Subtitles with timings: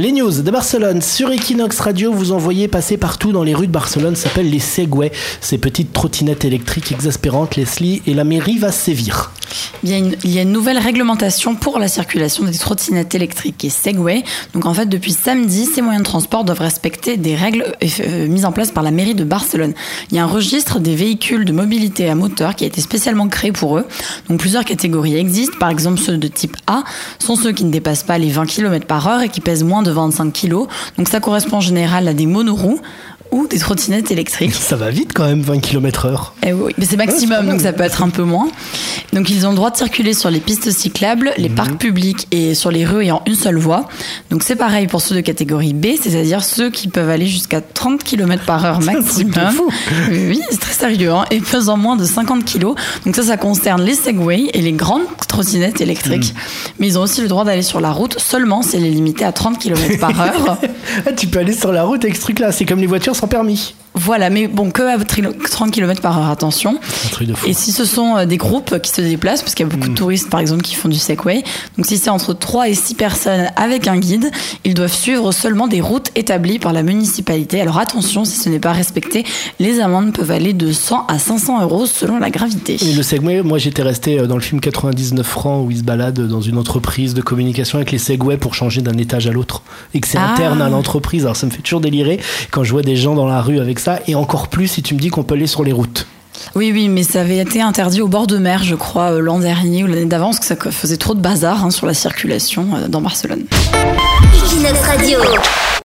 [0.00, 3.72] Les news de Barcelone sur Equinox Radio, vous envoyez passer partout dans les rues de
[3.72, 9.30] Barcelone, s'appellent les Segway, ces petites trottinettes électriques exaspérantes, Leslie, et la mairie va sévir.
[9.82, 14.22] Il y, a une, nouvelle réglementation pour la circulation des trottinettes électriques et Segway.
[14.52, 18.44] Donc en fait, depuis samedi, ces moyens de transport doivent respecter des règles euh, mises
[18.44, 19.72] en place par la mairie de Barcelone.
[20.10, 23.28] Il y a un registre des véhicules de mobilité à moteur qui a été spécialement
[23.28, 23.86] créé pour eux.
[24.28, 25.56] Donc plusieurs catégories existent.
[25.58, 26.84] Par exemple, ceux de type A
[27.18, 29.82] sont ceux qui ne dépassent pas les 20 km par heure et qui pèsent moins
[29.82, 30.66] de 25 kg.
[30.96, 32.80] Donc ça correspond en général à des monoroues
[33.30, 34.54] ou des trottinettes électriques.
[34.54, 36.34] Ça va vite quand même, 20 km heure.
[36.46, 38.48] Eh oui, mais c'est maximum, donc ça peut être un peu moins.
[39.12, 42.54] Donc ils ont le droit de circuler sur les pistes cyclables, les parcs publics et
[42.54, 43.88] sur les rues ayant une seule voie.
[44.30, 48.02] Donc c'est pareil pour ceux de catégorie B, c'est-à-dire ceux qui peuvent aller jusqu'à 30
[48.04, 49.50] km par heure maximum.
[49.52, 49.70] fou.
[50.10, 52.66] Oui, c'est très sérieux, hein, et pesant moins de 50 kg.
[53.04, 56.34] Donc ça, ça concerne les Segway et les grandes trottinettes électriques.
[56.78, 59.24] Mais ils ont aussi le droit d'aller sur la route seulement si elle est limitée
[59.24, 60.58] à 30 km par heure.
[61.06, 63.28] Ah, tu peux aller sur la route avec ce truc-là, c'est comme les voitures sans
[63.28, 63.74] permis.
[63.92, 66.78] Voilà, mais bon, que à tri- 30 km par heure, attention.
[67.06, 67.48] Un truc de fou.
[67.48, 69.88] Et si ce sont euh, des groupes qui se déplacent, parce qu'il y a beaucoup
[69.88, 71.42] de touristes par exemple qui font du Segway,
[71.76, 74.30] donc si c'est entre 3 et 6 personnes avec un guide,
[74.64, 77.60] ils doivent suivre seulement des routes établies par la municipalité.
[77.60, 79.24] Alors attention, si ce n'est pas respecté,
[79.58, 82.76] les amendes peuvent aller de 100 à 500 euros selon la gravité.
[82.80, 85.82] Et le Segway, moi j'étais resté euh, dans le film 99 francs où il se
[85.82, 89.62] balade dans une entreprise de communication avec les Segway pour changer d'un étage à l'autre.
[89.94, 90.30] Et que c'est Ah.
[90.32, 91.24] interne à l'entreprise.
[91.24, 92.20] Alors ça me fait toujours délirer
[92.52, 94.00] quand je vois des gens dans la rue avec ça.
[94.06, 96.06] Et encore plus si tu me dis qu'on peut aller sur les routes.
[96.54, 99.38] Oui, oui, mais ça avait été interdit au bord de mer, je crois, euh, l'an
[99.38, 102.66] dernier ou l'année d'avant, parce que ça faisait trop de bazar hein, sur la circulation
[102.74, 103.44] euh, dans Barcelone.
[104.34, 105.18] Equinox Radio.